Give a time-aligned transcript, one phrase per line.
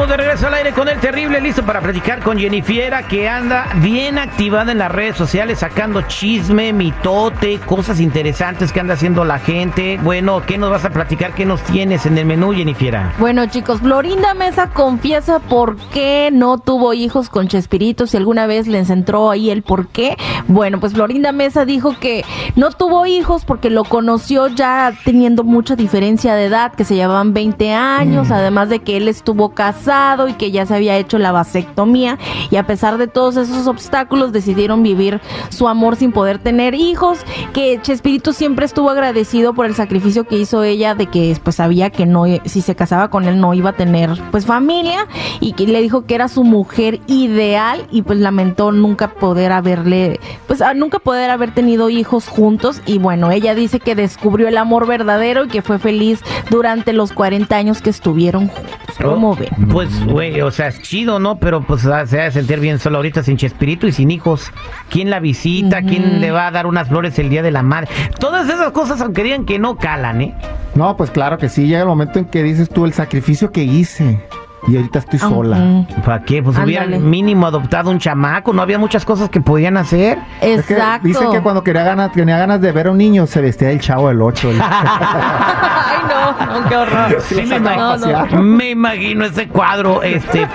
[0.00, 3.66] Estamos de regreso al aire con el terrible, listo para platicar con Jennifiera, que anda
[3.82, 9.38] bien activada en las redes sociales, sacando chisme, mitote, cosas interesantes que anda haciendo la
[9.38, 9.98] gente.
[10.02, 11.34] Bueno, ¿qué nos vas a platicar?
[11.34, 13.12] ¿Qué nos tienes en el menú, Jennifiera?
[13.18, 18.68] Bueno, chicos, Florinda Mesa confiesa por qué no tuvo hijos con Chespirito, si alguna vez
[18.68, 20.16] les entró ahí el por qué.
[20.48, 22.24] Bueno, pues Florinda Mesa dijo que
[22.56, 27.34] no tuvo hijos porque lo conoció ya teniendo mucha diferencia de edad, que se llevaban
[27.34, 29.89] 20 años, además de que él estuvo casado
[30.28, 32.16] y que ya se había hecho la vasectomía
[32.48, 37.18] y a pesar de todos esos obstáculos decidieron vivir su amor sin poder tener hijos,
[37.52, 41.90] que Chespirito siempre estuvo agradecido por el sacrificio que hizo ella de que pues sabía
[41.90, 45.08] que no si se casaba con él no iba a tener pues familia
[45.40, 50.20] y que le dijo que era su mujer ideal y pues lamentó nunca poder haberle
[50.46, 54.86] pues nunca poder haber tenido hijos juntos y bueno, ella dice que descubrió el amor
[54.86, 58.96] verdadero y que fue feliz durante los 40 años que estuvieron juntos.
[59.02, 59.50] ¿Cómo ven?
[59.70, 61.38] Pues, güey, o sea, es chido, ¿no?
[61.38, 64.50] Pero pues se va a sentir bien solo ahorita sin Chespirito y sin hijos.
[64.88, 65.82] ¿Quién la visita?
[65.82, 67.88] ¿Quién le va a dar unas flores el día de la madre?
[68.18, 70.34] Todas esas cosas, aunque digan que no calan, ¿eh?
[70.74, 71.66] No, pues claro que sí.
[71.66, 74.20] Llega el momento en que dices tú el sacrificio que hice.
[74.66, 75.86] Y ahorita estoy sola.
[76.04, 76.42] ¿Para qué?
[76.42, 78.52] Pues hubieran mínimo adoptado un chamaco.
[78.52, 80.18] No había muchas cosas que podían hacer.
[80.42, 81.06] Exacto.
[81.06, 83.80] dice que cuando quería ganas, tenía ganas de ver a un niño, se vestía el
[83.80, 84.50] chavo del 8.
[86.02, 88.42] Ay, no, qué horror.
[88.42, 90.02] me, imagino, ese cuadro.
[90.02, 90.46] Este,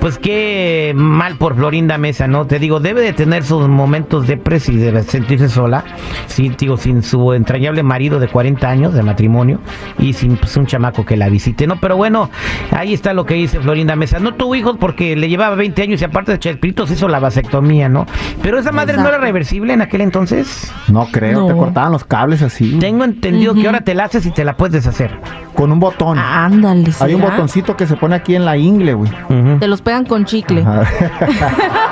[0.00, 2.46] pues qué mal por Florinda Mesa, ¿no?
[2.46, 4.38] Te digo, debe de tener sus momentos de
[4.68, 5.84] y de sentirse sola.
[6.26, 9.60] Sí, digo, sin su entrañable marido de 40 años de matrimonio
[9.98, 11.78] y sin pues, un chamaco que la visite, ¿no?
[11.80, 12.30] Pero bueno,
[12.70, 14.18] ahí está lo que dice Florinda Mesa.
[14.18, 17.18] No tuvo hijos porque le llevaba 20 años y aparte de Chespirito se hizo la
[17.18, 18.06] vasectomía, ¿no?
[18.42, 20.72] Pero esa madre no era reversible en aquel entonces.
[20.88, 22.78] No creo, te cortaban los cables así.
[22.78, 25.18] Tengo entendido que ahora te la haces y te la puedes deshacer.
[25.54, 26.18] Con un botón.
[26.18, 26.92] ándale.
[27.00, 29.10] Hay un botoncito que se pone aquí en la ingle, güey.
[29.58, 30.64] Te los pegan con chicle.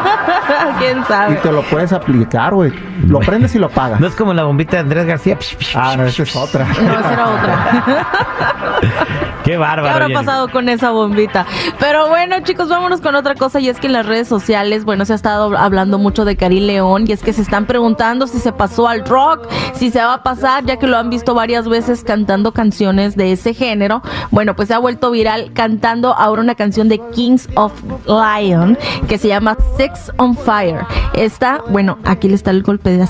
[0.78, 1.34] ¿Quién sabe?
[1.34, 2.72] Y te lo puedes aplicar, güey.
[3.06, 4.00] Lo prendes y lo pagas.
[4.00, 5.38] No es como la bombita de Andrés García.
[5.74, 6.64] Ah, no, esa es otra.
[6.64, 8.08] No, esa era otra.
[9.44, 9.94] Qué bárbaro.
[9.98, 11.46] ¿Qué habrá pasado con esa bombita?
[11.78, 13.60] Pero bueno, chicos, vámonos con otra cosa.
[13.60, 16.64] Y es que en las redes sociales, bueno, se ha estado hablando mucho de Karim
[16.64, 17.04] León.
[17.06, 20.22] Y es que se están preguntando si se pasó al rock, si se va a
[20.24, 24.02] pasar, ya que lo han visto varias veces cantando canciones de ese género.
[24.32, 27.72] Bueno, pues se ha vuelto viral cantando ahora una canción de Kings of
[28.06, 28.76] Lion
[29.08, 30.86] que se llama Sex on Fire.
[31.14, 33.06] Esta, bueno, aquí le está el golpe de.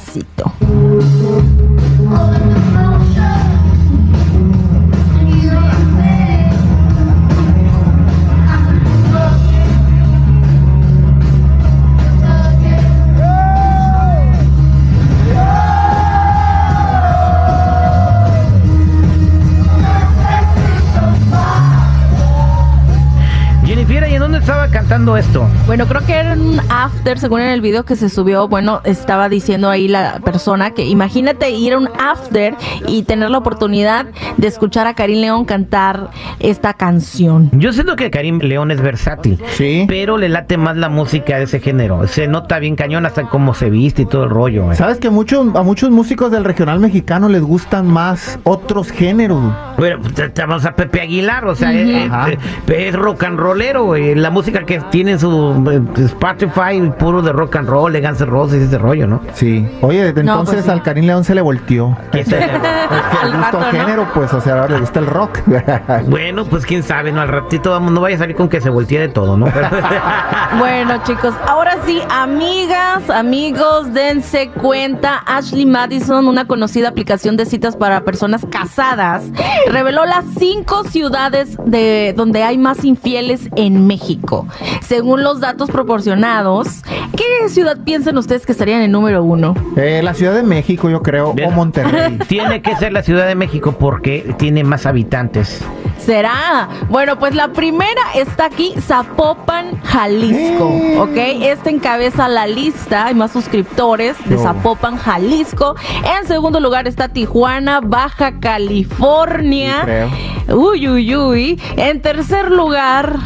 [25.17, 25.49] Esto?
[25.67, 29.29] Bueno, creo que era un after, según en el video que se subió, bueno, estaba
[29.29, 32.55] diciendo ahí la persona que imagínate ir a un after
[32.87, 37.51] y tener la oportunidad de escuchar a Karim León cantar esta canción.
[37.53, 41.45] Yo siento que Karim León es versátil, sí, pero le late más la música de
[41.45, 42.07] ese género.
[42.07, 44.71] Se nota bien cañón hasta cómo se viste y todo el rollo.
[44.71, 44.77] Eh.
[44.77, 49.53] Sabes que muchos a muchos músicos del regional mexicano les gustan más otros géneros.
[49.77, 49.99] Bueno,
[50.37, 55.65] vamos a Pepe Aguilar, o sea, es, rock and rollero, la música que tienen su
[55.71, 59.21] eh, Spotify puro de rock and roll, de Guns N' Roses y ese rollo, ¿no?
[59.35, 59.67] Sí.
[59.83, 61.97] Oye, desde pues entonces al Karim León se le volteó.
[62.13, 62.47] ¿Qué se le
[63.25, 65.41] el gusto al género, pues, o sea, ahora le gusta el rock.
[66.07, 67.21] bueno, pues quién sabe, ¿no?
[67.21, 69.47] Al ratito vamos, no vaya a salir con que se voltee de todo, ¿no?
[70.59, 75.23] bueno, chicos, ahora sí, amigas, amigos, dense cuenta.
[75.27, 79.25] Ashley Madison, una conocida aplicación de citas para personas casadas,
[79.71, 84.47] reveló las cinco ciudades de donde hay más infieles en México.
[84.83, 86.83] Según los datos proporcionados,
[87.17, 89.55] ¿qué ciudad piensan ustedes que estarían en número uno?
[89.77, 92.19] Eh, la Ciudad de México, yo creo, o Monterrey.
[92.29, 95.61] Tiene que ser la Ciudad de México porque tiene más habitantes.
[95.99, 96.69] ¿Será?
[96.89, 100.99] Bueno, pues la primera está aquí, Zapopan, Jalisco, eh.
[100.99, 101.17] ¿ok?
[101.43, 105.75] Este encabeza la lista, hay más suscriptores de Zapopan, Jalisco.
[106.19, 110.09] En segundo lugar está Tijuana, Baja California.
[110.49, 111.61] Uy, uy, uy.
[111.77, 113.17] En tercer lugar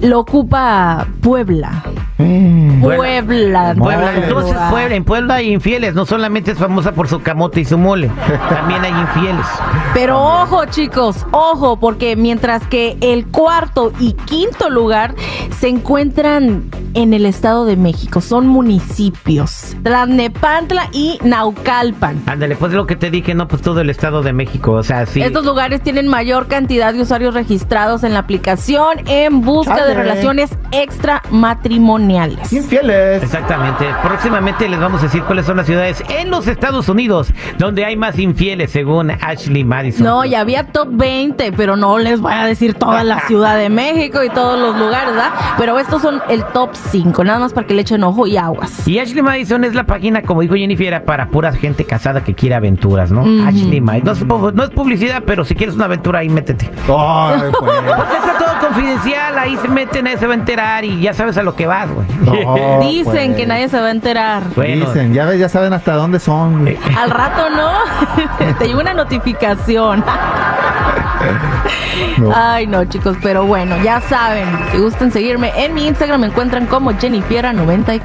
[0.00, 1.84] lo ocupa Puebla.
[2.18, 2.53] Mm.
[2.84, 3.70] Puebla.
[3.70, 4.12] En Puebla.
[4.16, 5.94] Entonces, Puebla, en Puebla hay infieles.
[5.94, 8.10] No solamente es famosa por su camote y su mole.
[8.48, 9.46] También hay infieles.
[9.92, 15.14] Pero ojo, chicos, ojo, porque mientras que el cuarto y quinto lugar
[15.58, 16.64] se encuentran
[16.94, 22.22] en el Estado de México, son municipios, Tlalnepantla y Naucalpan.
[22.26, 24.72] Ándale, pues lo que te dije, no, pues todo el Estado de México.
[24.72, 25.20] O sea, sí.
[25.22, 30.50] Estos lugares tienen mayor cantidad de usuarios registrados en la aplicación en busca de relaciones
[30.72, 32.52] extramatrimoniales.
[32.74, 33.22] Infieles.
[33.22, 33.86] Exactamente.
[34.02, 37.96] Próximamente les vamos a decir cuáles son las ciudades en los Estados Unidos donde hay
[37.96, 40.04] más infieles, según Ashley Madison.
[40.04, 43.68] No, ya había top 20, pero no les voy a decir toda la Ciudad de
[43.70, 45.30] México y todos los lugares, ¿verdad?
[45.58, 48.86] Pero estos son el top 5, nada más para que le echen ojo y aguas.
[48.86, 52.54] Y Ashley Madison es la página, como dijo Jennifer, para pura gente casada que quiere
[52.54, 53.22] aventuras, ¿no?
[53.46, 54.06] Ashley Madison.
[54.06, 56.70] No es, pu- no es publicidad, pero si quieres una aventura ahí, métete.
[56.88, 57.72] Ay, pues.
[58.74, 61.66] Confidencial, ahí se meten, nadie se va a enterar y ya sabes a lo que
[61.66, 62.06] vas, güey.
[62.20, 63.36] No, Dicen pues.
[63.36, 64.42] que nadie se va a enterar.
[64.56, 64.86] Bueno.
[64.86, 66.62] Dicen, ya ves, ya saben hasta dónde son.
[66.62, 66.78] güey.
[66.98, 67.72] Al rato no,
[68.58, 70.04] te llega una notificación.
[72.18, 72.32] No.
[72.34, 76.66] Ay, no, chicos, pero bueno, ya saben, si gustan seguirme en mi Instagram me encuentran
[76.66, 78.00] como Jennifiera94.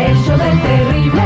[0.00, 1.22] El show del terrible.